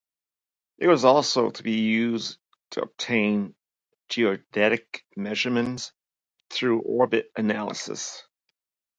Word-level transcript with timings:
It 0.79 0.87
was 0.87 1.05
also 1.05 1.51
to 1.51 1.61
be 1.61 1.81
used 1.81 2.39
to 2.71 2.81
obtain 2.81 3.53
geodetic 4.09 5.05
measurements 5.15 5.93
through 6.49 6.81
orbit 6.81 7.29
analysis. 7.35 8.23